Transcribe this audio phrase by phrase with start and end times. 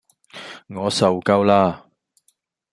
[0.65, 1.85] 我受夠啦